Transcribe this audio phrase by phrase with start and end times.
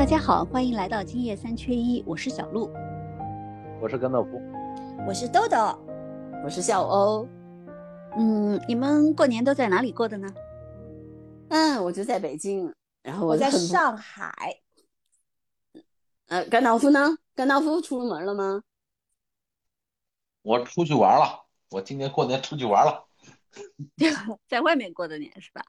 [0.00, 2.72] 大家好，欢迎来到今夜三缺一，我是小鹿，
[3.82, 4.40] 我是甘道夫，
[5.06, 5.58] 我是豆豆，
[6.42, 7.28] 我是小欧。
[8.16, 10.26] 嗯，你们过年都在哪里过的呢？
[11.50, 14.62] 嗯，我就在北京，然后我在上海。
[16.28, 17.18] 呃，甘道夫呢？
[17.34, 18.62] 甘道夫出门了吗？
[20.40, 23.06] 我出去玩了，我今年过年出去玩了。
[24.48, 25.62] 在外面过的年是吧？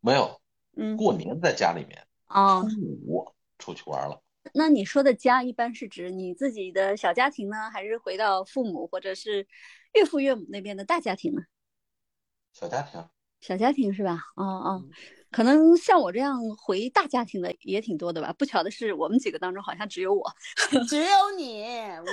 [0.00, 0.38] 没有，
[0.76, 2.06] 嗯，过年在家里面。
[2.32, 2.66] 哦，
[3.06, 4.20] 我出去玩了。
[4.54, 9.46] 那你说的家一般是指你自己的小家庭呢，还是回到父母或者是
[9.94, 11.42] 岳父岳母那边的大家庭呢？
[12.52, 13.04] 小家庭，
[13.40, 14.18] 小家庭是吧？
[14.36, 14.84] 哦哦，
[15.30, 18.32] 可能像我这样回大家庭的也挺多的吧。
[18.32, 20.30] 不巧的是，我们几个当中好像只有我，
[20.88, 21.62] 只有你，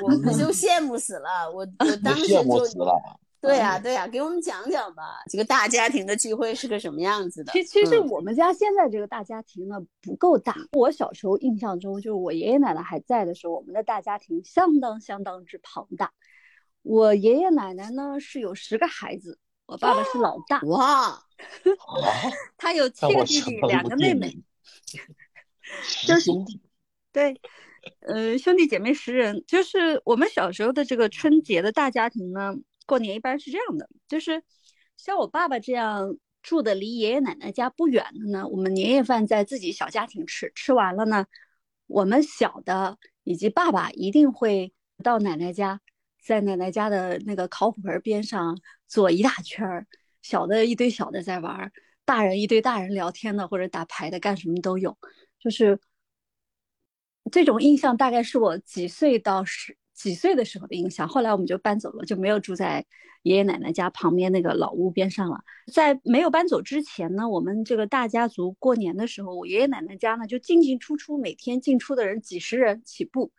[0.04, 1.52] 我们就 羡慕死了。
[1.52, 3.20] 我我当时就死了。
[3.42, 7.54] 对呀，对呀，给我们讲讲吧，这个大家庭的聚会是个什么样子的？
[7.54, 10.56] 其其实我们家现在这个大家庭呢不够大。
[10.74, 16.12] 我小时候印象中，就是我爷爷奶奶还在的时候，我们的大家庭相当相当之庞大。
[16.82, 20.60] 我爷爷奶奶呢是有十个孩子，我爸爸是老大。
[20.64, 21.24] 哇，
[22.58, 24.38] 他有七个弟弟，两个妹妹，
[25.82, 26.60] 十兄弟。
[27.14, 27.40] 对，
[28.02, 29.46] 呃，兄弟姐妹十人。
[29.48, 32.54] 就是我们小时候的这个春节的大家庭呢。
[32.90, 34.42] 过年一般是这样的，就是
[34.98, 41.28] 像我爸爸这样住的离爷爷奶奶家不远的呢，我们年夜饭在自己小家庭吃，吃完了呢，
[41.86, 44.74] 我们小的以及爸爸一定会
[45.04, 45.80] 到奶奶家，
[46.20, 49.86] 在奶奶家的那个烤火盆边上坐一大圈儿，
[50.24, 51.72] 小的一堆小的在玩，
[52.06, 54.98] 大人一堆大人聊天的或者打牌的，干什么都有，
[55.40, 55.80] 就是
[57.32, 59.78] 这种印象大概是我几岁到十。
[60.00, 62.86] 几岁的时候的印象，后来我们就搬走了，就没有住在
[63.24, 65.42] 爷爷奶奶家旁边那个老屋边上了。
[65.74, 73.34] 在没有搬走之前呢，我们这个大家族过年的时候，我爷爷奶奶家呢就进进出出，每天进出的人几十人起步，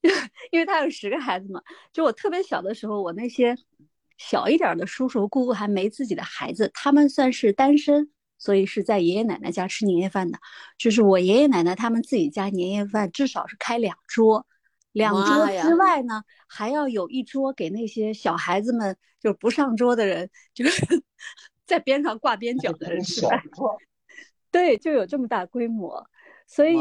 [0.50, 1.60] 因为他有十个孩子嘛。
[1.92, 3.54] 就我特别小的时候，我那些
[4.16, 10.38] 小一点的叔叔姑姑还没自己的孩子，他们算是单身，所以是在爷爷奶奶家吃年夜饭的。
[10.78, 14.46] 就是我爷爷奶奶他们自己家年夜饭至少是开两桌。
[14.92, 20.84] 两桌之外呢，还要有一桌给那些小孩子们，就是不上桌的人，就是
[21.66, 23.42] 在边上挂边角的人吃饭。
[24.50, 26.06] 对，就有这么大规模。
[26.46, 26.76] 所以，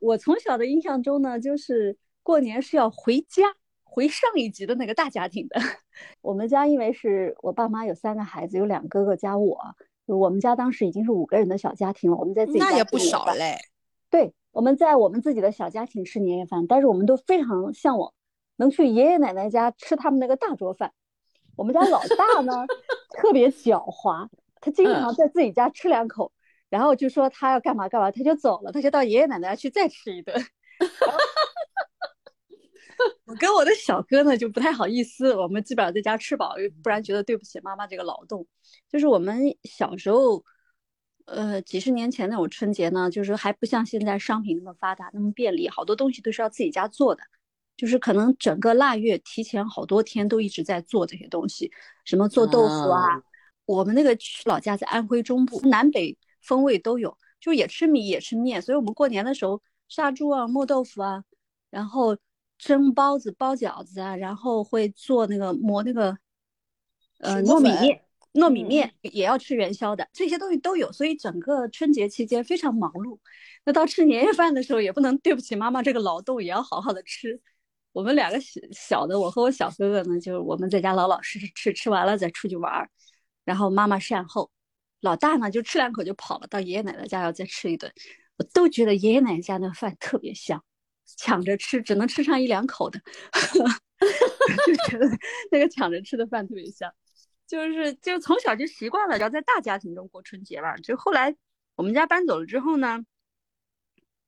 [0.00, 3.42] 我从小的印象中呢，就是过年是要回家，
[3.82, 5.60] 回上一级的那个大家庭的。
[6.22, 9.58] 我们家因为是我爸妈有三个孩子，有两哥哥加我，
[10.06, 12.16] 我们家当时已经是五个人的小家庭了。
[12.16, 13.58] 我们在自己那也不少嘞。
[14.08, 14.32] 对。
[14.52, 18.12] 我们在我们自己的小家庭吃年夜饭，但是我们都非常向往
[18.56, 20.92] 能去爷爷奶奶家吃他们那个大桌饭。
[21.56, 22.66] 我们家老大呢
[23.16, 24.28] 特别狡猾，
[24.60, 26.30] 他经常在自己家吃两口，
[26.68, 30.36] 然后就说他要干嘛干嘛，他就走了，他就到爷爷奶奶家去再吃一顿。
[33.24, 38.46] 我跟我的小哥呢就不太好意思，我们基本上在家吃饱，不然觉得对不起妈妈这个劳动。
[38.90, 40.44] 就是我们小时候。
[41.26, 47.22] 呃，几十年前那种春节呢，就是还不像现在商品那么发达，那么便利，好多东西都是要自己家做的，
[47.76, 51.70] 就是可能整个腊月提前好多天都一直在做这些东西，
[52.04, 53.22] 什么做豆腐啊。
[53.64, 61.22] 我们那个老家在安徽中部，南北风味都有，就也吃米也吃面，所以我们过年的时候杀猪啊、磨豆腐啊，
[61.70, 62.16] 然后
[62.58, 66.18] 蒸包子、包饺子啊，然后会做那个磨那个
[67.18, 68.02] 呃糯米面。
[68.34, 73.18] 糯米面也要吃元宵的，这些东西都有，所以整个春节期间非常忙碌。
[73.64, 77.40] 那到吃年夜饭的时候，也不能对不起妈妈这个劳动，也要好好的吃。
[77.92, 82.88] 我们两个小小的，我和我小哥哥呢，就是我们在家老老实实吃，吃完了再出去玩儿，
[83.44, 84.50] 然后妈妈善后。
[85.02, 87.92] 老大呢，就吃两口就跑了，到爷爷奶奶家要再吃一顿。
[88.38, 90.64] 我都觉得爷爷奶奶家那饭特别香，
[91.18, 92.98] 抢着吃只能吃上一两口的，
[94.66, 95.06] 就觉得
[95.50, 96.90] 那个抢着吃的饭特别香。
[97.52, 101.36] 就是就从小就习惯了要在大家庭中过春节了，就后来
[101.74, 103.04] 我们家搬走了之后呢，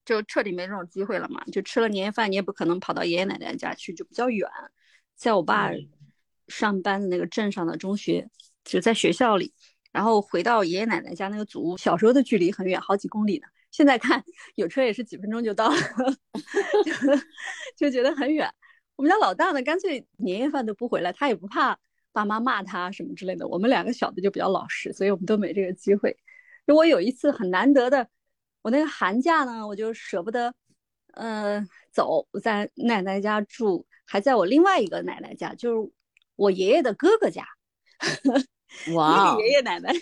[0.05, 1.43] 就彻底没这种机会了嘛。
[1.47, 4.47] 就吃了年夜饭，你也不可能跑到爷爷奶奶家去，就比较远，
[5.17, 5.71] 在我爸
[6.49, 8.29] 上班的那个镇上的中学，
[8.63, 9.55] 就在学校里，
[9.91, 13.47] 然后回到爷爷奶奶家那个祖屋，小时候的距离很远，好几公里呢。
[13.71, 14.23] 现在看
[14.55, 15.77] 有车也是几分钟就到了，
[17.75, 18.53] 就觉得很远。
[18.97, 21.79] 我们家老大呢，干脆年夜饭都不回来，他也不怕。
[22.15, 26.17] 爸妈骂他什么之类的，我们两个小的就比较老实，所以我们都没这个机会。
[26.67, 28.09] 就我有一次很难得的，
[28.63, 30.55] 我那个寒假呢，我就舍不得，
[31.15, 35.93] 嗯，走，在奶奶家住，还在我另外一个奶奶家，就是
[36.37, 37.45] 我爷爷的哥哥家。
[38.95, 39.37] 哇！
[39.43, 39.93] 爷爷奶奶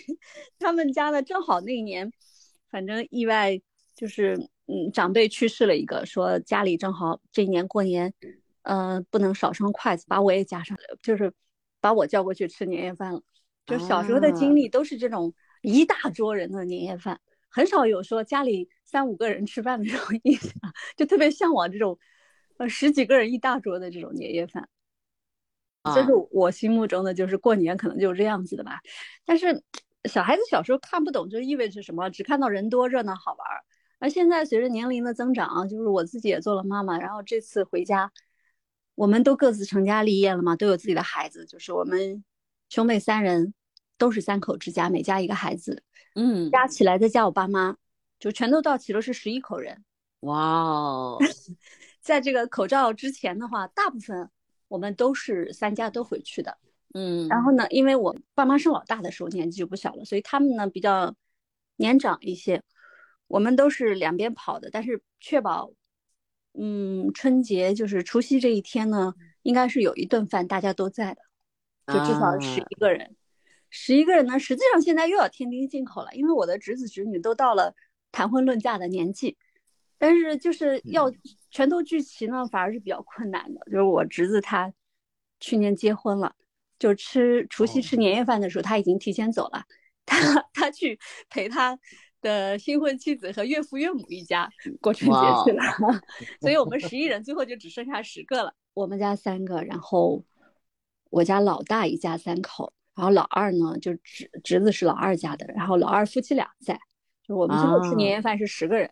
[0.59, 2.11] 他们家呢，正好那一年，
[2.69, 3.59] 反正意外
[3.95, 4.37] 就是
[4.67, 8.13] 嗯，长辈去世了一个，说家里正好这一年过年，
[8.61, 11.33] 呃，不能少双筷子，把我也加上了，就是
[11.83, 13.21] 把我叫过去吃年夜饭了。
[13.65, 17.19] 就小时候的经历都是这种一大桌人的年夜饭，
[17.49, 20.51] 很少有说家里三五个人吃饭的这种 印象，
[20.95, 21.99] 就特别向往这种，
[22.57, 24.69] 呃，十几个人一大桌的这种年夜饭。
[25.93, 28.79] 这是我心目中的，就是过年可能就是这样子的吧。
[29.25, 29.61] 但是
[30.05, 33.59] 小孩子小时候看不懂就意味着什么，只看到人多热闹好玩儿。
[33.99, 38.11] 而现在随着年龄的增长，就是我自己也做了妈妈，然后这次回家，
[38.95, 41.45] 我们都各自成家立业了嘛，都有自己的孩子。
[41.45, 42.23] 就是我们
[42.69, 43.53] 兄妹三人
[43.97, 45.83] 都是三口之家，每家一个孩子，
[46.15, 47.75] 嗯，加起来再加我爸妈，
[48.19, 49.83] 就全都到齐了是十一口人。
[50.21, 51.17] 哇哦，
[52.01, 54.29] 在这个口罩之前的话，大部分。
[54.69, 56.57] 我们都是三家都回去的，
[56.95, 61.13] 嗯，然后呢，因为我爸妈是老大的时候年纪就不小了，所以他们呢比较
[61.75, 62.63] 年长一些，
[63.27, 65.71] 我们都是两边跑的，但是确保，
[66.53, 71.21] 嗯，春节就是除夕这一天呢，应该是有一顿饭大家都在的，
[71.93, 73.15] 就至少十一个人，
[73.69, 77.75] 十一个人呢，实际上现在又要添丁进口了，因为我的侄子侄女都到了
[78.11, 79.37] 谈婚论嫁的年纪。
[79.97, 81.09] 但是就是要
[81.49, 83.61] 全都聚齐呢，反而是比较困难的。
[83.67, 84.73] 就是我侄子他
[85.39, 86.35] 去年结婚了，
[86.77, 89.63] 就吃除夕吃年夜饭的时候，他已经提前走了，
[90.05, 90.17] 他
[90.53, 91.79] 他去陪他
[92.23, 94.49] 的新婚妻子和岳父岳母一家
[94.81, 95.61] 过春节去了。
[96.41, 98.51] 所以我们十一人最后就只剩下十个了。
[98.73, 100.23] 我们家三个，然后
[101.11, 106.79] 我家老大一家三口，然后老二呢就侄侄子是老二家的，然后老二夫妻俩在，
[107.27, 108.89] 就我们最后吃年夜饭是十个人。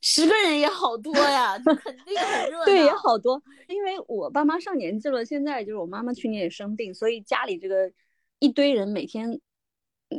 [0.00, 2.64] 十个人也好多呀，肯定很热闹。
[2.66, 3.42] 对，也好多。
[3.66, 7.90] 因为我爸妈上年纪了，现在就是我妈妈去年也生病，所以家里这个
[8.38, 9.40] 一堆人每天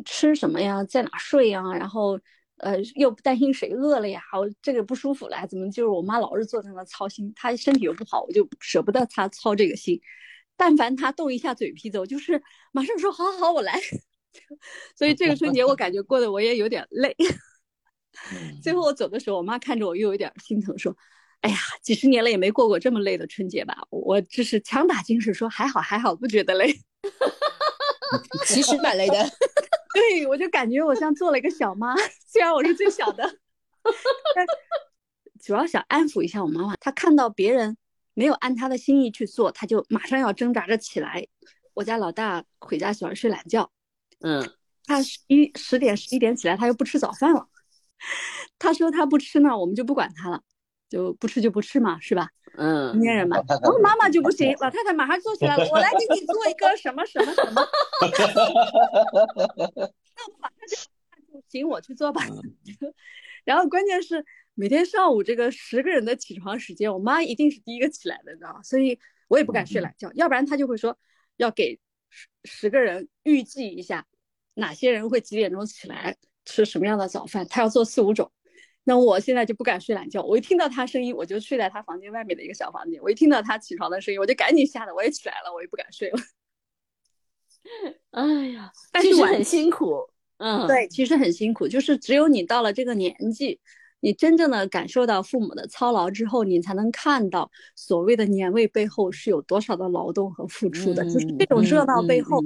[0.05, 2.19] 吃什么呀，在哪睡呀，然后
[2.57, 9.99] 呃又不担心谁饿了呀，我这个不舒服了，怎么就是我妈老是坐在那操心，她身体又不好，我就舍不得她操这个心。
[10.55, 12.41] 但凡她动一下嘴皮子，我就是
[12.71, 13.79] 马上说好好我来。
[14.95, 17.15] 所以这个春节我感觉过得我也有点累。
[18.61, 20.95] 最后我走的时候，我妈看着我又有点心疼，说
[21.41, 26.71] ：“哎呀，几十年了也没过过这么累的春节吧？”我这是强打精神说：“还好还好，不觉得累。
[28.45, 29.15] ”其实蛮累的。
[29.93, 31.95] 对，我就感觉我像做了一个小妈，
[32.27, 33.23] 虽然我是最小的，
[34.35, 34.45] 但
[35.41, 36.75] 主要想安抚一下我妈妈。
[36.79, 37.75] 她看到别人
[38.13, 41.25] 没有按她的心意去做，她就马上要挣扎着起来。
[41.73, 43.71] 我家老大回家喜欢睡懒觉，
[44.19, 44.53] 嗯，
[44.85, 47.47] 他十一十点十一点起来，他又不吃早饭了。
[48.59, 50.43] 他说他不吃呢，我们就不管他了，
[50.89, 52.27] 就不吃就不吃嘛，是吧？
[52.57, 53.37] 嗯，成年人嘛。
[53.47, 57.61] 然后妈妈就不行，老太太马上坐起来了， 我来给你做一个什么什么什么。
[58.01, 58.09] 那
[60.27, 60.75] 我马上就
[61.47, 62.21] 行，我去做吧。
[63.45, 64.25] 然后关键是
[64.55, 68.61] 每天上午这个十个人的起床时间，我妈一定是第一个起来的，你知道吗？
[68.63, 70.97] 所以我也不敢睡懒觉，要不然她就会说
[71.37, 74.05] 要给十十个人预计一下
[74.55, 76.17] 哪些人会几点钟起来。
[76.45, 77.45] 吃什么样的早饭？
[77.47, 78.31] 她要做四五种，
[78.83, 80.23] 那我现在就不敢睡懒觉。
[80.23, 82.99] 我一听到他声音，我就睡在他房间外面的一个小房间。
[83.03, 86.17] 我一听到他起床的声音，我就赶紧吓得我也起来了，我也不敢睡了。
[88.11, 90.09] 哎呀，但是很辛苦。
[90.37, 91.67] 嗯，对，其实很辛苦。
[91.67, 93.59] 就是只有你到了这个年纪，
[93.99, 101.03] 你真正的感受到父母的操劳之后，你才能看到所谓的年味背后是有多少的劳动和付出的。
[101.03, 102.41] 就是这种热闹背后，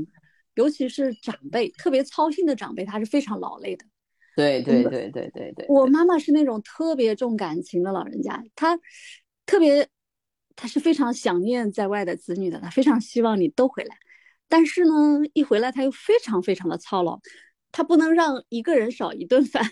[0.56, 3.86] 尤其是长辈特别操心的长辈，他是非常劳累的。
[4.36, 8.80] 对对对对对对，我妈妈是那种特别重感情的老人家，她
[9.46, 9.88] 特别，
[10.56, 13.96] 她是非常想念在外的子女的，她非常希望你都回来，
[14.48, 17.20] 但是呢，一回来她又非常非常的操劳，
[17.72, 19.64] 她不能让一个人少一顿饭，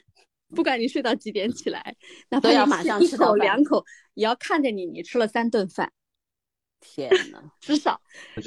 [0.55, 1.95] 不管你睡到几点起来，
[2.29, 5.91] 哪怕要马上一口两口，也要看着你，你吃了三顿饭，
[6.79, 7.99] 天呐，至少，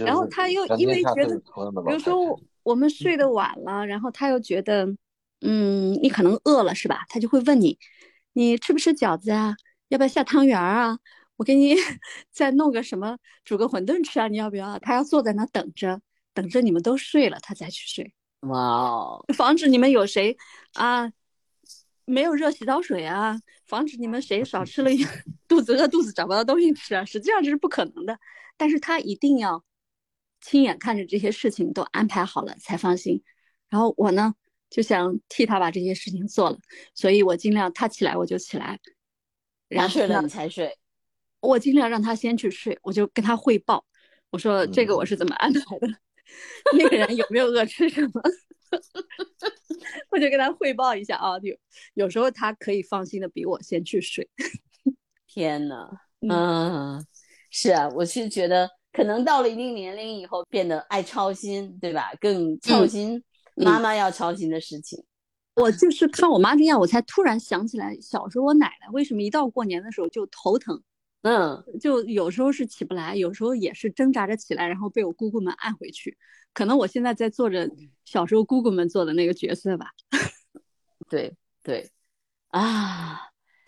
[0.06, 1.36] 然后他又因为觉得，
[1.86, 2.38] 比如说。
[2.64, 4.88] 我们睡得晚了，然后他又觉得。
[5.46, 7.04] 嗯，你可能饿了是吧？
[7.10, 7.78] 他就会问你，
[8.32, 9.54] 你吃不吃饺子啊？
[9.88, 10.98] 要不要下汤圆啊？
[11.36, 11.74] 我给你
[12.32, 14.26] 再弄个什么，煮个馄饨吃啊？
[14.28, 14.78] 你要不要？
[14.78, 16.00] 他要坐在那等着，
[16.32, 18.14] 等着你们都睡了，他再去睡。
[18.40, 20.36] 哇哦，防止你们有谁
[20.74, 21.10] 啊
[22.06, 23.38] 没有热洗澡水啊？
[23.66, 25.04] 防止你们谁少吃了一
[25.46, 27.04] 肚子饿，肚子找不到东西吃啊？
[27.04, 28.18] 实际上这是不可能的，
[28.56, 29.62] 但是他一定要
[30.40, 33.22] 亲眼看着这些事情都安排好了才放心。
[33.68, 34.34] 然后我呢？
[34.74, 36.58] 就想替他把这些事情做了，
[36.96, 38.76] 所以我尽量他起来我就起来，
[39.68, 40.76] 然后睡了你才睡。
[41.38, 43.84] 我尽量让他先去睡，我就跟他汇报，
[44.30, 45.86] 我说这个我是怎么安排的，
[46.76, 48.20] 那个人有没有饿吃什么。
[50.10, 51.56] 我就跟他汇报一下啊，有
[51.94, 54.28] 有时候他可以放心的比我先去睡。
[55.28, 55.88] 天呐，
[56.20, 57.06] 嗯嗯，
[57.48, 62.10] 是啊，我是觉得可能到了一定年龄以后，变得爱操心，对吧？
[62.20, 63.22] 更操嗯心
[63.54, 65.04] 妈妈要操心的事情。
[65.54, 70.82] 我就是看我妈这样，我才突然想起来，小时候我奶奶为什么一到过年的时候就头疼，
[71.22, 76.18] 嗯，就有时候是起不来，有时候也是挣扎着起来，然后被我姑姑们按回去。
[76.52, 77.70] 可能我现在在做着
[78.04, 79.90] 小时候姑姑们做的那个角色吧。
[81.08, 81.90] 对对，
[82.48, 83.20] 啊，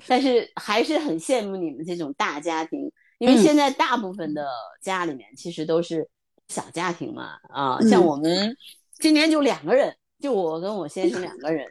[0.08, 4.48] 但是还是很羡慕你们这种大家庭，因为嗯现在大部分的
[4.82, 6.08] 家里面其实都是
[6.48, 8.56] 小家庭嘛，啊，嗯像我们
[8.98, 11.66] 今年就两个人，就我跟我先生 两个人，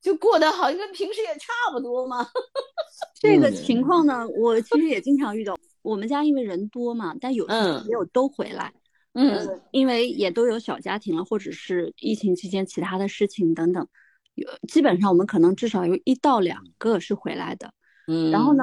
[0.00, 2.26] 就过得好像跟平时也差不多嘛。
[3.20, 5.56] 这个嗯情况呢，我其实也经常遇到。
[5.82, 8.70] 我们家因为人多嘛，但有没有都回来，
[9.14, 13.86] 嗯呃，因为也都有小家庭了，或者是疫情期间其他的事情等等，
[14.34, 17.72] 有基本上我们可能至少有一到两个是回来的。
[18.08, 18.62] 嗯，然后呢，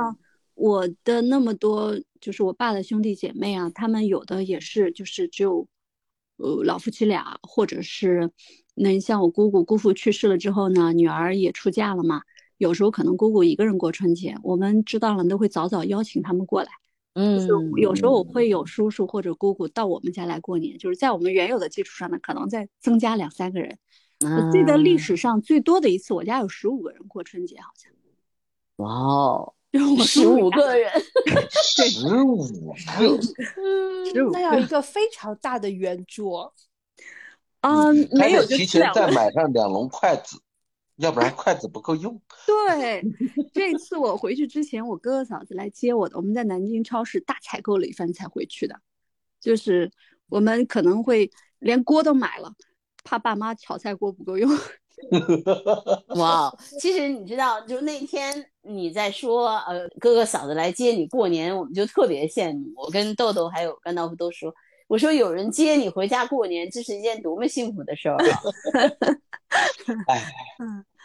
[0.54, 5.68] 我的那么多就是我爸的兄弟姐妹啊，他们有的也是就是只有
[6.38, 8.32] 呃老夫妻俩，或者是
[8.76, 12.22] 那像我姑姑姑父去世了之后呢，女儿也出嫁了嘛，
[12.58, 16.70] 有时候可能姑姑一个人过春节，我们知道了都会早早邀请他们过来。
[17.14, 23.80] 嗯，就是有时候我会有叔叔或者姑姑到我们家来过年，就是在我们原有的基础上呢，可能再增加两三个人。
[24.20, 27.92] 我记得历啊史上最多的一次，我家有十五个人过春节，好像
[28.78, 30.92] 哇哦，十叔叔家五个人，
[31.52, 33.22] 十五个，
[34.12, 36.54] 十五那要一个非常大的圆桌，
[37.62, 40.40] 嗯，没有还得提前再买上两笼筷子，
[40.98, 42.20] 要不然筷子不够用。
[42.48, 43.04] 对，
[43.54, 48.80] 这次我回去之前，我哥哥嫂子来接我的，我们在南京超市大采购了一番才回去的。
[49.40, 49.92] 就是
[50.30, 52.54] 我们可能会连锅都买了，
[53.04, 54.50] 怕爸妈炒菜锅不够用。
[56.18, 62.66] 哇，哦其实你知道，就那天你在说，呃，哥哥嫂子来接你过年，我们就特别羡慕。
[62.76, 64.54] 我跟豆豆还有甘道夫都说，
[64.88, 68.40] 我说有人接你回家过年，这是一件多么幸福的事儿啊，
[70.08, 70.24] 哎，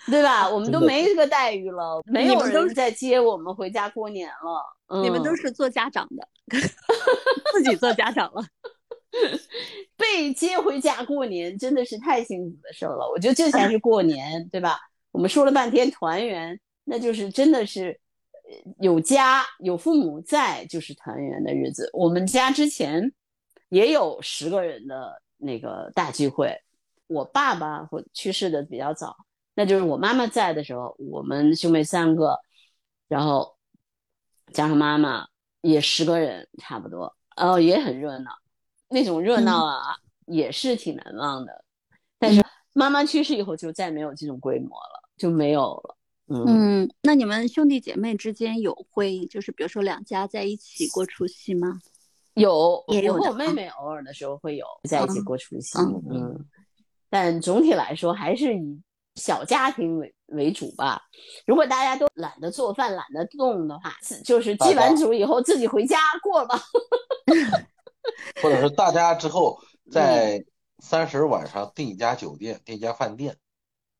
[0.06, 0.48] 对吧？
[0.48, 5.00] 我们都没这个待遇了，没有都人再接我们回家过年了。
[5.02, 6.28] 你们都嗯是做家长的，
[7.54, 8.44] 自己做家长了。
[9.96, 13.08] 被接回家过年，真的是太幸福的事儿了。
[13.10, 14.78] 我觉得这才是过年，对吧？
[15.12, 18.00] 我们说了半天团圆，那就是真的是
[18.44, 21.90] 呃有家有父母在，就是团圆的日子。
[21.92, 23.12] 我们家之前
[23.68, 26.56] 也有十个人的那个大聚会，
[27.06, 29.16] 我爸爸或去世的比较早，
[29.54, 32.38] 那就是我妈妈在的时候，我们兄妹三个，
[33.08, 33.56] 然后
[34.52, 35.26] 加上妈妈
[35.60, 38.30] 也十个人差不多，哦，也很热闹。
[38.88, 39.96] 那种热闹啊，
[40.26, 41.64] 也是挺难忘的。
[42.18, 45.96] 但是妈妈去世以后，就再没有这种规模了，就没有了。
[46.32, 46.44] 嗯，
[46.84, 51.78] 嗯，那你们兄弟姐妹之间有会就是比如说两家在一起过除夕吗？
[52.34, 55.78] 有，也有我和我妹妹偶尔的时候会有在一起嗯过除夕。
[55.78, 56.46] 嗯嗯，
[57.10, 58.80] 但总体来说还是以
[59.16, 61.02] 小家庭为为主吧。
[61.46, 66.58] 如果大家都懒得做饭、懒得动的话，就是祭完祖以后自己回家过吧。
[68.42, 70.44] 或者是大家之后嗯在
[70.78, 73.36] 三十晚上订一家酒店、订一家饭店，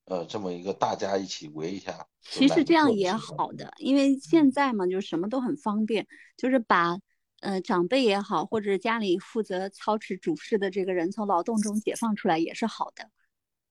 [0.07, 2.07] 呃，这么一个大家一起围一下。
[2.21, 3.53] 其实这样也好。
[3.53, 6.07] 的，因为现在嘛，就是什么都很方便，
[6.37, 6.99] 就是把
[7.41, 13.09] 呃长辈也好，或者家里负责操持主事的这个人从劳动中解放出来也是好的。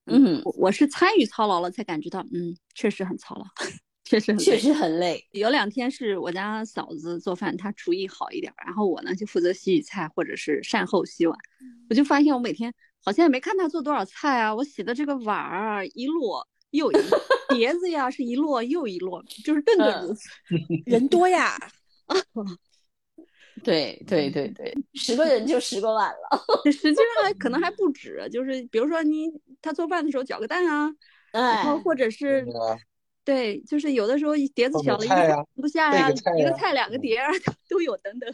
[0.06, 3.46] 嗯，我我是参与操劳了，才感觉到，嗯，确实很操劳，
[4.04, 5.24] 确实很确实很累。
[5.32, 11.38] 有两天是我家嫂子做饭，她厨艺好一点儿，然后我呢就负责洗洗菜或者是善后洗碗。
[11.90, 17.18] 我就发现我每天好像也没看他做多少菜啊，我洗的这个碗儿一摞又一摞，
[17.56, 20.30] 碟子呀是一摞又一摞，就是顿顿如此。
[20.86, 21.58] 人多呀，
[23.64, 26.72] 对对对对，十个人就十个碗了。
[26.72, 29.28] 实际上还可能还不止，就是比如说你
[29.62, 30.90] 他做饭的时候搅个蛋啊，
[31.32, 32.46] 然后哎，或者是
[33.24, 37.32] 对就是有的时候碟子小了，一个不下呀，一个菜两个嗯碟儿
[37.70, 38.34] 都有等等。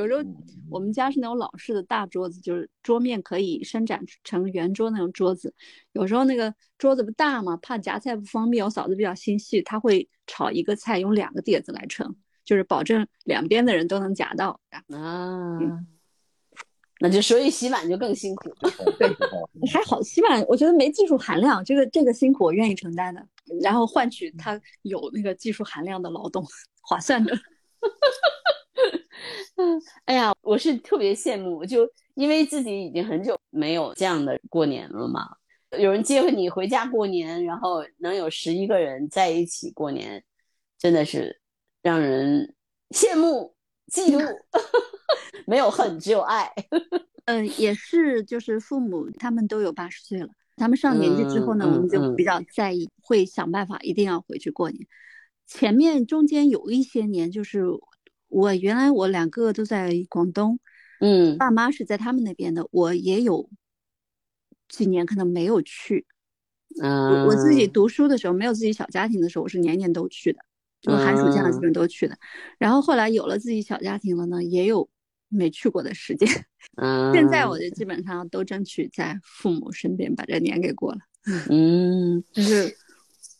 [0.00, 0.36] 有时候嗯
[0.70, 5.52] 我们家是那种老式的大桌子，就是桌面可以伸展成圆桌那种桌子。
[5.92, 8.64] 有时候那个桌子不大嘛，怕夹菜不方便。
[8.64, 12.14] 我嫂子比较心细，她会炒一个菜用两个碟子来盛，
[12.44, 14.60] 就是保证两边的人都能夹到。
[14.88, 15.58] 啊，
[17.00, 18.56] 那就所以洗碗就更辛苦了。
[18.96, 19.08] 对，
[19.72, 23.26] 还好，洗碗我觉得没技术含量，这个这个辛苦我愿意承担的，
[23.60, 26.46] 然后换取他有那个技术含量的劳动，
[26.82, 27.36] 划算的。
[30.06, 35.28] 哎呀，我是特别羡慕，就因为自己已经很久没有这样的过年了嘛，
[35.78, 40.24] 有人接你回家过年，然后能有十一个人在一起过年，
[40.78, 41.40] 真的是
[41.82, 42.54] 让人
[42.90, 43.54] 羡慕、
[43.92, 44.36] 嫉妒，
[45.46, 46.52] 没有恨，只有爱。
[47.26, 54.86] 嗯， 也是，就是父母他们都有八十岁了，他们上年纪之后呢，我们就比较在意，会想办法一定要回去过年。
[55.46, 57.64] 前面中间有一些年，就是
[58.30, 60.58] 我原来我两个都在广东，
[61.00, 63.50] 嗯，爸妈是在他们那边的，我也有
[64.68, 66.06] 几年可能没有去。
[66.80, 70.38] 嗯，我自己读书的时候，没有自己小家庭的时候，我是年年都去的，
[70.80, 72.16] 就寒暑假基本都去的。
[72.58, 74.88] 然后后来有了自己小家庭了呢，也有。
[75.32, 76.28] 没去过的时间，
[76.74, 80.98] 嗯， 现在我就基本上都争取在父母身边把这年给过了。
[81.48, 82.76] 嗯，就是，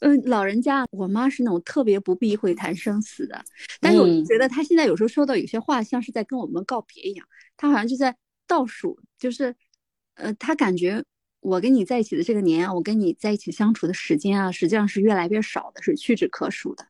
[0.01, 3.45] 嗯，老人家，我妈是那种特别不避讳谈生死的，
[3.81, 7.27] 但是我觉得她现在有时候说到有些话，像是在跟我们告别一样，
[7.57, 8.17] 她好像就在
[8.47, 9.55] 倒数，就是，
[10.15, 11.05] 呃，她感觉
[11.41, 16.87] 我跟你在一起的这个年啊，我跟你在一起相处的时间啊，实际上是越来越少的，是屈指可数的。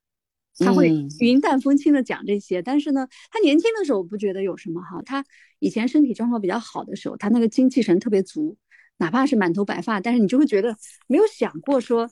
[0.59, 5.01] 他会云淡风轻的讲这些，但是呢，他年轻的时候不觉得有什么哈。
[5.03, 5.25] 他
[5.59, 8.59] 以前身体状况比较好的时候，他那个精气神特别足，
[8.99, 10.77] 哪怕是满头白发，但是你就会觉得
[11.07, 12.11] 没有想过说，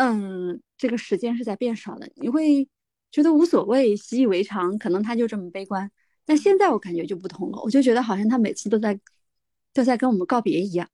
[0.00, 2.66] 嗯，这个时间是在变少的，你会
[3.10, 5.90] 觉得无所谓，习以为常，可能他就这么悲观。
[6.24, 8.98] 但现在我感觉就不同了，我就觉得好像他每次都在
[9.74, 10.88] 都在跟我们告别一样，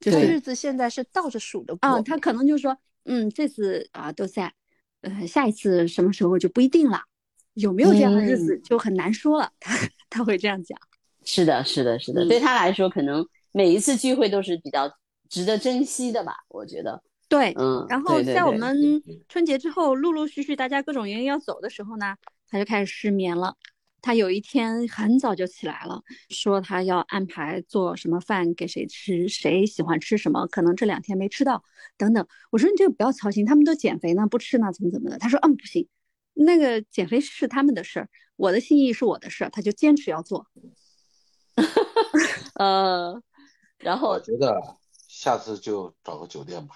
[0.00, 2.00] 就是日子现在是倒着数的啊。
[2.00, 4.54] 他可能就说，嗯，这次啊都在。
[5.02, 7.00] 呃，下一次什么时候就不一定了，
[7.54, 9.50] 有没有这样的日子就很难说了。
[9.58, 9.74] 他
[10.10, 10.78] 他会这样讲。
[11.24, 12.26] 是的，是的，是的。
[12.28, 14.94] 对他来说，可能每一次聚会都是比较
[15.30, 16.34] 值得珍惜的吧？
[16.48, 17.02] 我觉得。
[17.30, 17.86] 对，嗯。
[17.88, 18.76] 然后在我们
[19.28, 22.16] 春节之后，陆陆续续大家各种原因要走的时候呢，
[22.48, 23.56] 他就开始失眠了。
[24.02, 31.62] 他有一天很早就起来了，说他要安排做什么饭给谁吃，谁喜欢吃什么，可能这两天没吃到，
[31.96, 32.26] 等等。
[32.50, 35.18] 我说你这个不要操心，他们都减肥呢，不吃呢，怎么怎么的。
[35.18, 35.86] 他说嗯不行，
[36.32, 40.46] 那个减肥是他们的事儿，我的心意是我的事儿，他就坚持要做。
[42.56, 43.22] 呃，
[43.78, 44.58] 然后我觉得
[45.08, 46.74] 下次就找个酒店吧，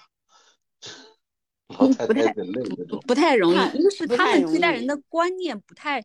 [1.67, 2.05] 老太
[3.07, 6.03] 不太容易，一个是他们这代人的观念不太。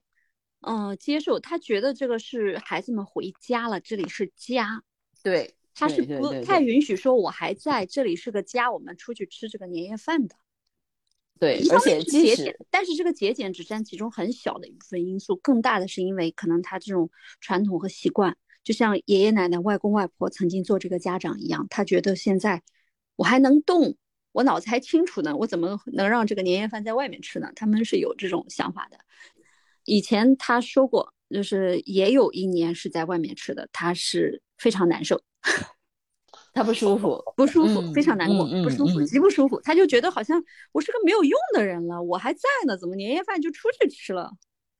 [0.63, 4.83] 嗯，接受他觉得这个是孩子们回家了，这里是家，
[5.23, 10.37] 对，他是不太允许说我还在这里是个家，我们出去吃这个年夜饭的。
[11.39, 22.63] 对，而且节俭，但是这个节俭只占其中很小的一部分因素，更大的是因为可能他这种传统和习惯，就像爷爷奶奶、外公外婆曾经做这个家长一样，他觉得现在
[23.17, 23.97] 我还能动，
[24.33, 27.51] 我脑子还清楚呢，我怎么能让这个年夜饭在外面吃呢？
[27.55, 28.99] 他们是有这种想法的。
[29.85, 35.21] 以前他说过，就是也有一年是在外面吃的，他是非常难受，
[36.53, 39.61] 他不舒服，不舒服，非常难过，不舒服，极不舒服。
[39.63, 40.41] 他就觉得好像
[40.73, 44.31] 我是个没有用的人了，我还在呢，怎么年夜饭就出去吃了，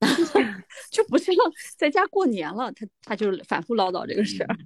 [0.93, 1.33] 就不是
[1.77, 2.71] 在家过年了？
[2.73, 4.57] 他他就反复唠叨这个事儿。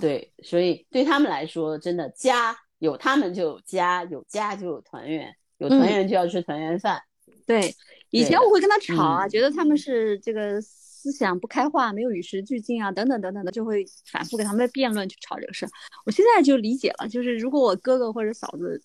[0.00, 7.00] 对，所以对他们来说，真的家有他们就有家，有家就有团圆，有团圆就要吃团圆饭。
[7.46, 7.72] 对，
[8.10, 15.68] 以前我会跟他吵啊，觉得他们是这个思想不开化，没有与时俱进啊，等等等等的，就会反复跟他们辩论去吵这个事儿。
[16.04, 18.82] 我现在就理解了，就是如果我哥哥或者嫂子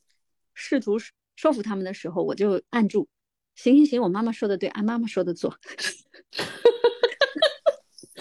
[0.53, 0.99] 试图
[1.35, 3.07] 说服他们的时候，我就按住，
[3.55, 5.57] 行行行，我妈妈说的对，按妈妈说的做。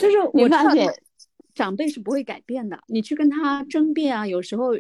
[0.01, 0.91] 就是我发现
[1.55, 4.71] 长辈是不会改变的，你去跟他争辩啊，有时候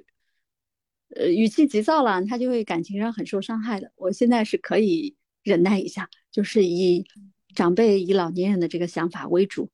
[1.15, 3.93] 呃语气急躁了，他就会感情上很受伤害的。
[3.97, 5.15] 我现在是可以。
[5.47, 7.07] 忍耐一下，就是以
[7.55, 9.71] 长辈、以老年人的这个想法为主，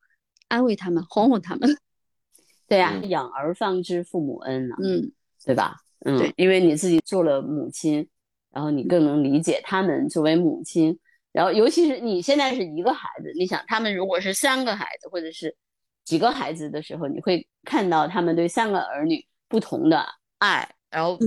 [0.48, 1.78] 安慰他们，哄哄他们。
[2.68, 5.10] 对呀，养儿方知父母恩啊，嗯，
[5.46, 5.78] 对吧？
[6.00, 8.06] 嗯，对，因为你自己做了母亲，
[8.50, 10.98] 然后你更能理解他们作为母亲。
[11.32, 15.56] 然后，尤其是你现在是一个孩子，你想他们如果是三个孩子或者是
[16.04, 20.04] 几个孩子的时候，你会看到他们对三个儿女不同的
[20.36, 21.18] 爱，然后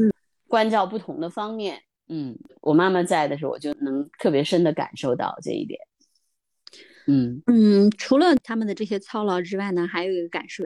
[0.48, 1.82] 关照不同的方面。
[2.08, 5.80] 嗯，我妈妈在的时候，我就能特别深的感受到这一点。
[7.08, 10.64] 嗯嗯，除了他们的这些操劳之外呢，还有一个感受，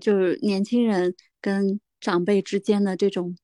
[0.00, 3.36] 就是年轻人跟长辈之间的这种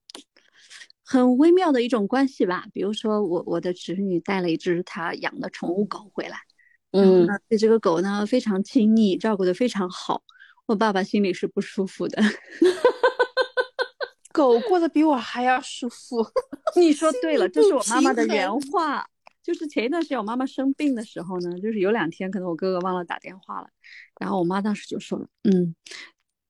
[1.05, 2.67] 很微妙的一种关系吧。
[2.73, 6.39] 比如说，我我的侄女带了一只她养的宠物狗回来，
[6.93, 10.23] 嗯，对这个狗呢非常亲昵，照顾的非常好，
[10.67, 12.23] 我爸爸心里是不舒服的。
[14.39, 16.25] 狗过得比我还要舒服，
[16.79, 19.05] 你说对了，这是我妈妈的原话。
[19.43, 23.69] 就是前一段时间我妈妈生病的时候呢，就是有两天可能我哥哥忘了打电话了，
[24.21, 25.75] 然后我妈当时就说了，嗯，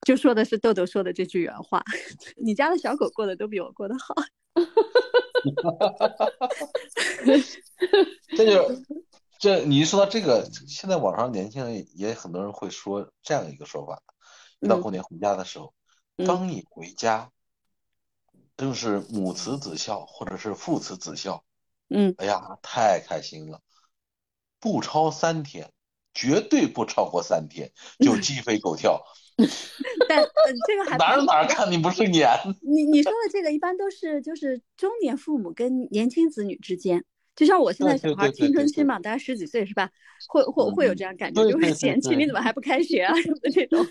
[0.02, 1.82] 就说的是豆豆说的这句原话。
[2.36, 4.14] 你家的小狗过得都比我过得好。
[8.36, 8.82] 这就
[9.38, 14.02] 这，你一说到这个，现在网上年轻人也很多人会说这样一个说法：
[14.60, 15.72] 一到过年回家的时候，
[16.26, 17.30] 刚一回家，
[18.58, 21.44] 正是母慈子孝或者是父慈子孝，
[21.88, 23.60] 嗯，哎呀，太开心了，
[24.58, 25.70] 不超三天，
[26.12, 29.00] 绝对不超过三天就鸡飞狗跳。
[30.08, 30.28] 但呃，
[30.66, 32.28] 这个还 哪儿哪儿看你不顺眼。
[32.60, 37.04] 你你说的这个一般都是就是中年父母跟年轻子女之间，
[37.36, 39.88] 就像我现在小孩青春期嘛，大概十几岁是吧？
[40.28, 43.86] 会会会有这样感觉，就会嫌弃你怎么还不开学啊什么的这种，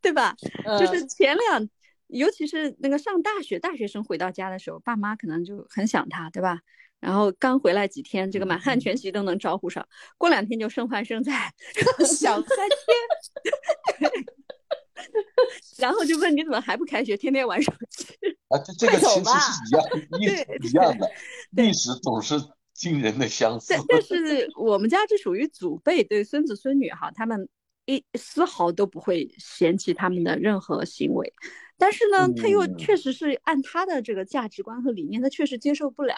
[0.00, 0.36] 对吧？
[0.78, 1.68] 就是前两，
[2.12, 6.60] 尤其是那个上大学大学生回到家的时候，爸妈可能就很想他，对吧？
[7.00, 9.84] 然后刚回来几天，这个满汉全席都能招呼上，
[10.18, 11.52] 过两天就剩饭剩菜，
[12.06, 12.68] 想三
[13.90, 14.24] 天，
[15.78, 18.14] 然后就问你怎么还不开学，天天玩手机
[18.48, 18.58] 啊？
[18.58, 19.30] 这这个其实是
[19.66, 19.84] 一样，
[20.20, 21.10] 一一样的，
[21.50, 22.36] 历史总是
[22.72, 23.74] 惊人的相似。
[23.74, 27.48] 但但是我们家这属于祖辈对孙子孙女哈，他们
[27.86, 31.32] 一丝毫都不会嫌弃他们的任何行为，
[31.76, 36.14] 但是呢，他又确实是按他的这个价值观和理念，他确实接受不了。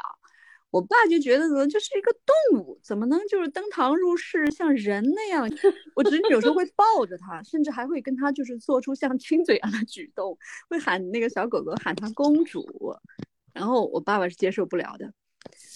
[0.70, 2.12] 我爸就觉得呢，就是一个
[2.52, 5.48] 动物，怎么能就是登堂入室像人那样？
[5.94, 10.36] 我侄女有时候会抱着他，甚至还会跟他就是做出像亲嘴一样的举动，
[10.68, 12.66] 会喊那个小狗狗喊他公主。
[13.52, 15.12] 然后我爸爸是接受不了的。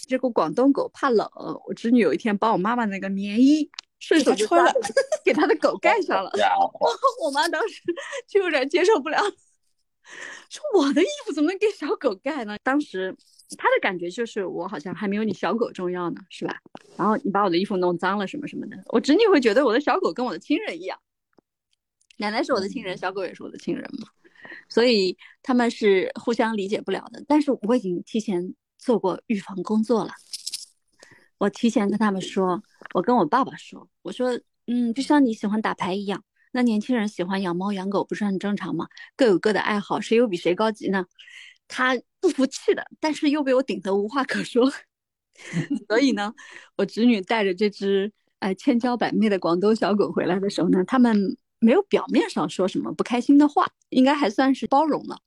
[0.08, 1.28] 这个广东狗怕冷，
[1.66, 4.72] 我侄女有一天把我妈妈那个棉衣顺手就穿了，
[5.24, 6.30] 给他的狗盖上了。
[7.22, 7.82] 我妈当时
[8.28, 9.18] 就有点接受不了，
[10.48, 12.56] 说我的衣服怎么能给小狗盖呢？
[12.62, 13.16] 当时。
[13.56, 16.54] 他的感觉就是我好像还没有你小狗重要呢，是吧？
[16.98, 20.98] 然后你把我的衣服弄脏了什么什么的，我侄女会觉得我的小狗跟我的亲人一样，
[22.18, 24.08] 奶奶是我的亲人，小狗也是我的亲人嘛，
[24.68, 27.24] 所以他们是互相理解不了的。
[27.26, 30.12] 但是我已经提前做过预防工作了，
[31.38, 32.62] 我提前跟他们说，
[32.94, 36.22] 我跟我爸爸说，我说，嗯，就像你喜欢打牌一样，
[36.52, 38.88] 那年轻人喜欢养猫养狗不是很正常吗？
[39.16, 41.06] 各有各的爱好，谁又比谁高级呢？
[41.68, 44.70] 他不服气的，但是又被我顶得无话可说，
[45.88, 46.34] 所以呢，
[46.76, 55.18] 我侄女带着这只哎千娇百媚的广东小狗回来的时候呢，他们没有表面上说什么不开心的话，应该还算是包容了。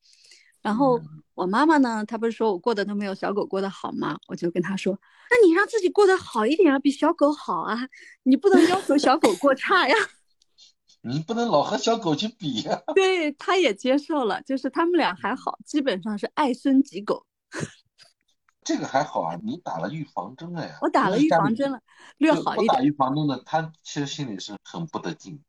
[0.62, 1.02] 然后
[1.34, 4.18] 我妈妈呢，她不是说我过得都没有小狗过得好吗？
[4.28, 4.98] 我就跟她说，
[5.30, 7.78] 那你让自己过得好一点啊，比小狗好啊，
[8.24, 9.96] 你不能要求小狗过差呀。
[11.04, 12.80] 你不能老和小狗去比呀。
[12.94, 17.26] 对，她也接受了，就是他们俩还好，基本上是爱孙及狗。
[18.64, 20.78] 这个还好啊，你打了预防针了呀。
[20.82, 21.82] 我打了预防针了，
[22.20, 22.68] 略好一点。
[22.68, 25.42] 不打预防针的，他其实心里是很不得劲。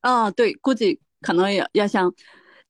[0.00, 2.14] 啊，对，估计可能也要像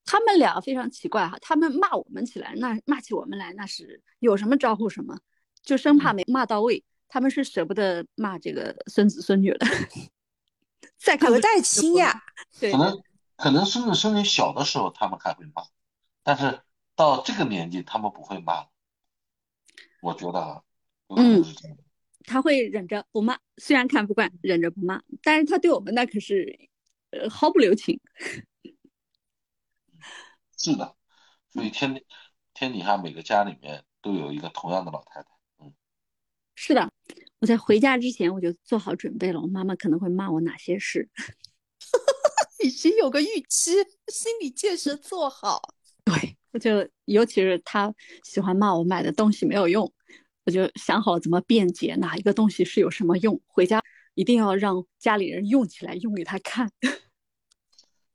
[0.05, 5.19] 他们俩非常奇怪哈，他们骂我们起来，那骂起我们来那是有什么招呼什么，
[5.63, 6.85] 就生怕没骂到位。
[7.13, 9.67] 他们是舍不得骂这个孙子孙女的。
[10.97, 12.23] 再隔代亲呀，
[12.61, 13.03] 可能
[13.37, 15.63] 可能孙子孙女小的时候他们还会骂，
[16.23, 16.61] 但是
[16.95, 18.67] 到这个年纪他们不会骂。
[20.03, 20.63] 我觉得啊，
[21.17, 21.43] 嗯，
[22.25, 26.59] 他会忍着不骂，虽然看不惯，忍着不骂，但是他对我们那可是
[27.11, 27.99] 呃毫不留情。
[30.63, 30.95] 是的，
[31.49, 32.05] 所以天
[32.53, 35.73] 天底下每个家里面都有一个同样的老太太，嗯，
[36.55, 36.93] 是的。
[37.39, 41.09] 我在回家之前我就做好准备了，我妈妈可能会骂我哪些事，
[42.63, 43.73] 已经有个预期，
[44.09, 45.75] 心理建设做好。
[46.05, 49.91] 对，我就尤其是她喜欢骂我买的东西没有用，
[50.45, 56.71] 我就想好了怎么辩解哪一个东西是有什么用，回家一定要让家里人用起来，用给他看。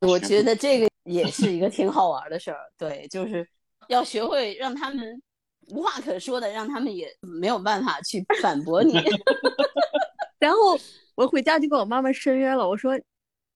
[0.02, 3.48] 我觉得这个也是一个挺好玩的事儿，对，就是
[3.88, 5.22] 要学会让他们。
[5.70, 8.94] 无话可说的，让他们也没有办法去反驳你。
[10.38, 10.78] 然后
[11.16, 12.92] 我回家就跟我妈妈申冤了，我说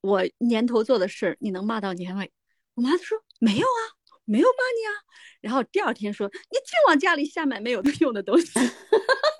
[0.01, 2.31] 我年头做的事你能骂到年尾？
[2.73, 3.81] 我妈就说没有啊，
[4.25, 4.91] 没有骂你啊。
[5.39, 8.59] 然后第二天说你净往家里瞎买没有用的东西。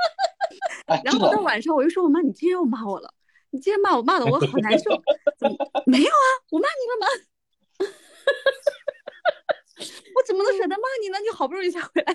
[1.03, 3.11] 然后到晚上我又说我妈你今天又骂我了，
[3.49, 4.91] 你今天骂我骂的我好难受。
[5.87, 7.07] 没有啊，我骂你了吗？
[10.15, 11.17] 我怎么能舍得骂你呢？
[11.19, 12.13] 你好不容易才回来。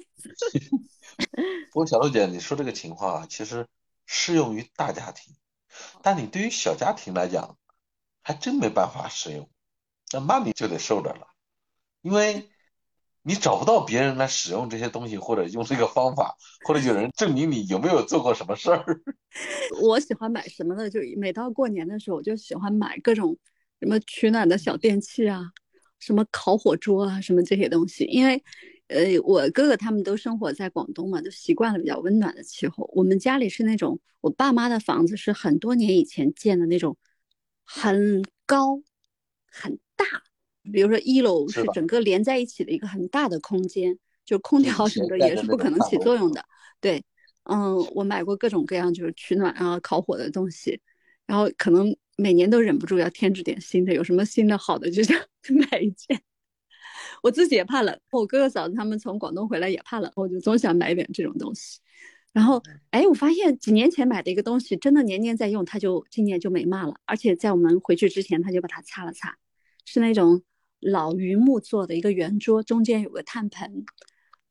[1.72, 3.66] 不过小璐姐，你说这个情况啊，其实
[4.06, 5.34] 适用于大家庭，
[6.02, 7.56] 但你对于小家庭来讲，
[8.22, 9.48] 还真没办法适用。
[10.12, 11.28] 那骂你就得受着了，
[12.02, 12.50] 因为
[13.22, 18.84] 你找不到别人来使用这些东西，或者用这个方法，或者有人证明你有没有做过什么事儿。
[19.80, 20.90] 我喜欢买什么呢？
[20.90, 23.38] 就每到过年的时候，我就喜欢买各种。
[23.80, 25.50] 什么取暖的小电器啊，
[26.04, 28.04] 什么烤火桌啊，什么这些东西。
[28.04, 28.42] 因为，
[28.88, 32.90] 呃，我哥哥他们都生活在广东嘛，都习惯了比较温暖的气候。
[32.92, 36.96] 我们家里是那种，我爸妈的房子是很多年以前建的那种，
[37.64, 38.82] 很高、
[39.46, 40.04] 很大。
[40.72, 46.44] 比如说一楼是整个连在一起的一个很大的空间，就空调什么的也是不可能起作用的。
[46.80, 47.02] 对，
[47.44, 50.80] 嗯，我买过各种各样就是取暖啊、烤火的东西，
[51.26, 55.18] 然后可能每年都忍不住要添置点新的，有什么新的好的就想
[55.70, 56.20] 买一件。
[57.22, 61.80] 我自己也怕冷，我哥哥嫂子他们从广东回来也怕冷，我就总想买点这种东西。
[62.32, 69.36] 然后，哎，我发现几年前买的一个东西，真的年年在用，它就今年就没骂了，而且在我们回去之前，他就把它擦了擦，
[69.84, 70.42] 是那种。
[70.86, 73.86] 老榆木做的一个圆桌，中间有个炭盆。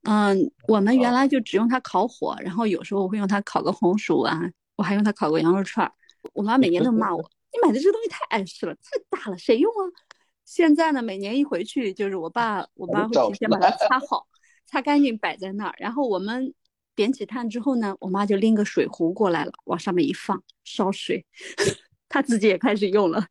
[0.01, 4.41] 嗯，我们原来就只用它烤火，然后有时候我会用它烤个红薯啊，
[4.75, 5.91] 我还用它烤过羊肉串。
[6.33, 9.83] 我妈每年都骂我： “你买的这东西太碍事了，太大了，谁用啊？”
[10.45, 14.27] 现在呢，每年一回去，就是我爸，我妈会提前把它擦 好、
[14.65, 15.75] 擦干净，摆在那儿。
[15.77, 16.53] 然后我们
[16.95, 21.25] 点起炭之后呢，我妈就拎个水壶过来了，往上面一放，烧水，
[22.09, 23.25] 她自己也开始用了。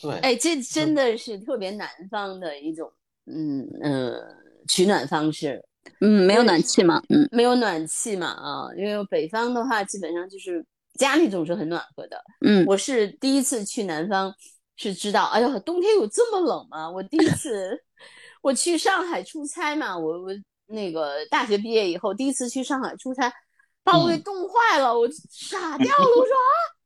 [0.00, 2.92] 对，哎，这真的是特别南方的一种，
[3.26, 4.36] 嗯呃，
[4.68, 5.64] 取暖方式。
[6.00, 10.64] 嗯，没有暖气嘛，嗯，没有暖气嘛，啊，因为北方的话，基本上就是
[10.98, 12.22] 家里总是很暖和的。
[12.44, 14.34] 嗯，我是第一次去南方，
[14.76, 16.90] 是知道，哎呦，冬天有这么冷吗？
[16.90, 17.82] 我第一次
[18.42, 20.28] 我去上海出差嘛，我我
[20.66, 23.32] 那个大学毕业以后第一次去上海出差，
[23.82, 26.76] 把我给冻坏了，我傻掉了，我说啊。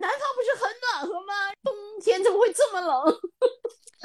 [0.00, 1.34] 南方不是很暖和吗？
[1.62, 3.20] 冬天怎么会这么冷？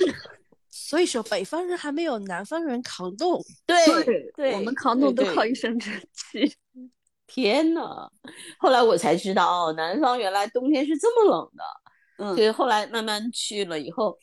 [0.70, 3.42] 所以说北方人还没有南方人抗冻。
[3.66, 6.54] 对对，我们抗冻都靠一身正气。
[7.28, 8.10] 天呐，
[8.58, 11.64] 后来我才知道，哦，南方原来冬天是这么冷的。
[12.20, 14.18] 嗯，所以后来慢慢去了以后，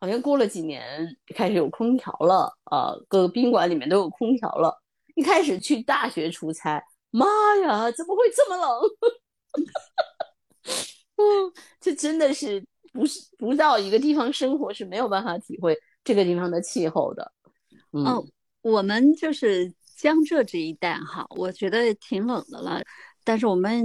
[0.00, 4.82] 好像过了几年开始有空调了啊，各个宾馆里面都有空调了。
[5.14, 7.26] 一开始去大学出差，妈
[7.62, 8.80] 呀，怎么会这么冷？
[11.16, 17.32] 嗯，这真的是不是不到一个地方生活是没有办法体会这个地方的气候的。
[17.92, 18.04] 嗯，
[18.62, 22.82] 我们就是江浙这一带哈，我觉得挺冷的了。
[23.22, 23.84] 但是我们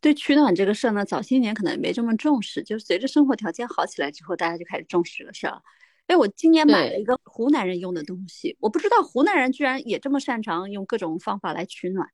[0.00, 5.62] 对取暖这个事儿呢，早些年可能没这么重视，就随着生活条件好起来之后，大家就开始重视这个事儿了。
[6.08, 12.08] 哎，我今年买了一个湖南人用的东西，我不知道湖南人居然也这么擅长用各种方法来取暖。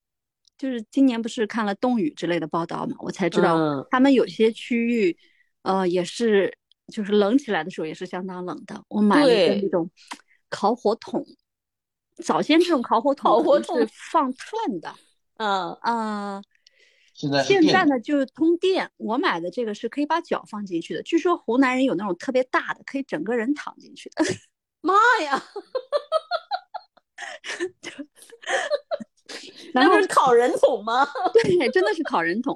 [0.58, 5.16] 就是今年不是看了冻雨之类的报道嘛，我才知道他们有些区域，
[5.62, 6.56] 呃，也是
[6.92, 8.84] 就是冷起来的时候也是相当冷的。
[8.88, 9.90] 我买了一个那种
[10.50, 11.24] 烤火桶，
[12.22, 14.94] 早先这种烤火桶是放炭的，
[15.38, 16.42] 嗯啊，
[17.12, 18.90] 现在现在呢就是通电。
[18.96, 24.24] 我买的这个是可以把脚放进去的，据说湖南人有那种特别大的，可以整个人躺进去的。
[24.80, 25.42] 妈呀！
[29.72, 31.04] 那不是烤人桶吗？
[31.34, 32.54] 对，真的是烤人桶。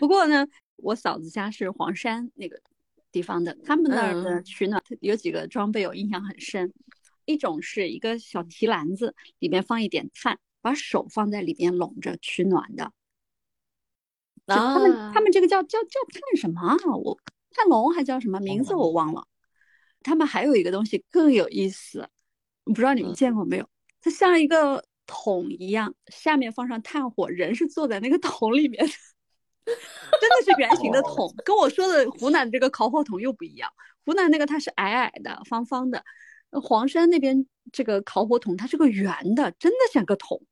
[0.00, 0.44] 不过呢，
[0.76, 2.60] 我嫂子家是黄山那个
[3.12, 6.72] 地方的，他们那儿的取暖有几个装备我印象很深。
[7.28, 12.90] 一种是一个小提篮子，里面放一点炭，把手放在里面拢着取暖的。
[14.46, 16.76] 他们他们这个叫叫叫炭什么啊？
[16.96, 17.18] 我
[17.50, 19.26] 炭龙还叫什么名字我忘了。
[20.02, 22.08] 他们还有一个东西更有意思，
[22.64, 23.68] 不知道你们见过没有？
[24.00, 24.84] 它像一个。
[25.10, 28.92] 桶一样，下面放上炭火，人是坐在那个桶里面的，
[29.64, 33.72] 真的是圆形的桶，跟我说的湖南这个烤火桶又不一样。
[34.04, 36.04] 湖南那个它是矮矮的、方方的，
[36.50, 40.42] 黄山那边这个烤火桶它是个圆的，真的像个桶，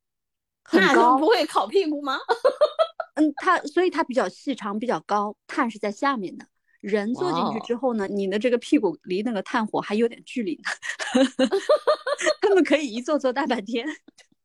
[0.64, 1.18] 很高。
[1.18, 2.18] 不会烤屁股吗？
[3.14, 6.46] 嗯，它所以它比较细长、比较高，碳是在下面的。
[6.80, 10.70] 人坐进去之后呢，你的这个屁股离那个炭火还有点距离呢，
[12.40, 13.87] 他们可以一坐坐大半天。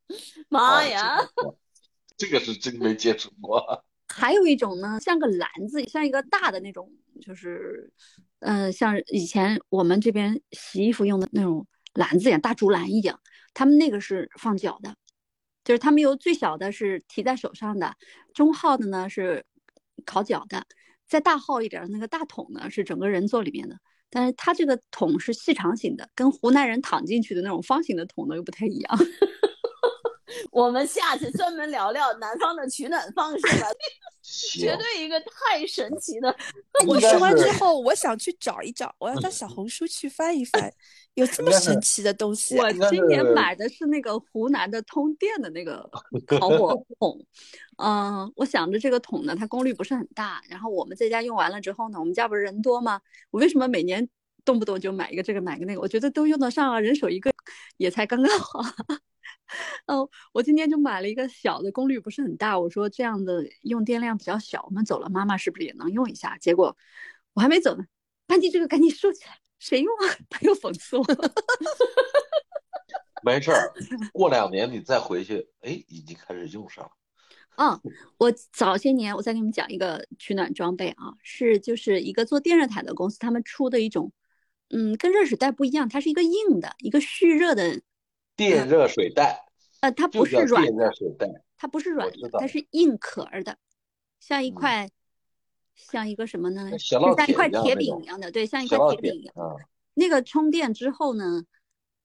[0.50, 1.20] 妈呀，
[2.18, 3.84] 这个是真没接触过。
[4.14, 7.92] 还有一种呢，像个篮子，像一个大的那种，就是，
[8.40, 13.20] 嗯，像以前我们这边洗衣服用的那种篮子一样，大竹篮一样。
[13.54, 14.96] 他们那个是放脚的，
[15.64, 17.96] 就是他们有最小的是提在手上的，
[18.34, 19.44] 中号的呢是
[20.06, 20.66] 烤脚的，
[21.08, 23.78] 再大号一点的那个大桶呢是整个人坐里面的。
[24.10, 29.00] 但是它这个桶是细长型的，跟湖南人躺进去的那种方形的桶呢又不太一样。
[30.52, 33.68] 我们下次专门聊聊南方的取暖方式吧。
[34.54, 36.34] 绝对一个太神奇的。
[36.88, 40.72] 我说完之后，我想去找一找，我要到小红书去翻一翻，
[41.16, 42.58] 有这么神奇的东西。
[42.58, 45.90] 我今年买的是那个湖南的通电的那个
[46.40, 47.26] 烤火桶，
[47.78, 53.02] 嗯、我想着这个桶呢，它功率不是很大，然后我们在家用完了之后呢，我们家不是人多吗？
[53.32, 54.08] 我为什么每年
[54.46, 55.82] 动不动就买一个这个买个那个？
[55.82, 57.31] 我觉得都用得上啊，人手一个
[57.78, 58.62] 也才刚刚好。
[59.88, 62.58] 哦，我今天就买了一个小的，功率不是很大。
[62.58, 66.38] 我说这样的用电量比较小，我们走了，妈妈是不是也能用一下？
[66.38, 66.78] 结果
[67.34, 67.84] 我还没走呢，
[68.26, 70.16] 班级这个赶紧收起来，谁用啊？
[70.30, 71.06] 他又讽刺我。
[73.24, 73.72] 没事儿，
[74.14, 76.92] 过两年你再回去，哎，已经开始用上了。
[77.58, 77.80] 嗯，
[78.18, 84.14] 我早些年我再给你们讲一个取暖装备啊，是就是一个做电热毯的公司，他们出的一种，
[84.74, 87.82] 嗯，跟热水袋不一样，它是一个硬的，一个蓄热的，
[88.36, 89.46] 电热水袋
[89.82, 93.58] 呃，它不是软的电热的，水袋，它不是软的，它是硬壳儿的，
[94.20, 94.90] 像一嗯块，
[95.76, 96.72] 像一个什么呢？
[96.78, 99.36] 像一块铁饼一样的，对，像一块铁铁饼一样。
[99.36, 99.56] 啊。
[99.94, 101.44] 那个充电之后呢，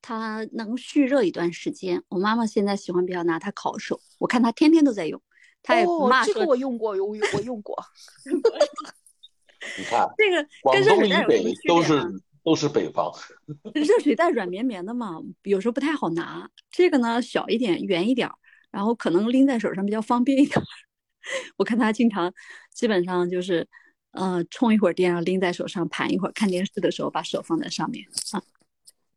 [0.02, 2.02] 它能蓄热一段时间。
[2.08, 5.22] 我妈妈现在喜欢比较拿它烤手，我看她天天都在用，
[5.62, 7.76] 她也不哦，这个我用过，我我用过。
[9.78, 12.22] 你看，这个广跟热东以北水袋有什么区都是？
[12.46, 13.12] 都是北方，
[13.74, 16.48] 热水袋软绵绵的嘛，有时候不太好拿。
[16.70, 18.34] 这个呢小一点，圆一点儿，
[18.70, 20.64] 然后可能拎在手上比较方便一点儿。
[21.58, 22.32] 我看他经常，
[22.72, 23.66] 基本上就是，
[24.12, 28.40] 呃，充一会儿电，然后拎在手上盘一会儿，看电视的时候把手放在上面啊。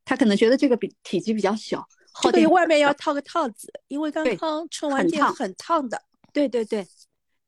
[0.03, 1.87] 他可能觉得这个比体积比较小，
[2.33, 6.01] 这个外面要套个套子，因为刚刚充完电很烫的。
[6.33, 6.83] 对对对，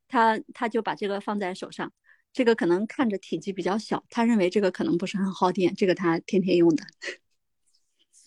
[0.08, 1.91] 他他就把这个放在手上，
[2.34, 6.84] 这个可能看着体积比较小，他认为这个可能不是很耗电，这个他天天用的。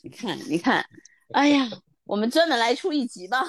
[0.03, 0.85] 你看，你看，
[1.33, 1.71] 哎呀，
[2.05, 3.43] 我们专门来出一集吧。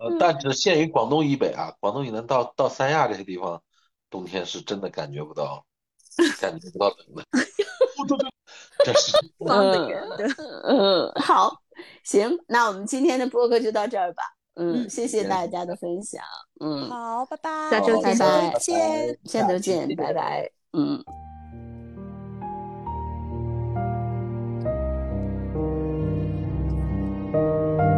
[0.00, 3.62] 呃，但只限于广东以北啊，广东以南到到三亚这些地方，
[4.10, 5.64] 冬天是真的感觉不到，
[6.40, 7.24] 感觉不到冷的。
[8.84, 10.28] 这是放得远的。
[10.64, 11.62] 嗯，好，
[12.04, 14.22] 行，那我们今天的播客就到这儿吧。
[14.58, 16.20] 嗯，嗯谢谢大家的分享。
[16.60, 19.18] 嗯，好，拜拜，下周见下拜周见。
[19.24, 20.50] 下周见，拜拜。
[20.72, 21.02] 嗯。
[27.32, 27.97] 拜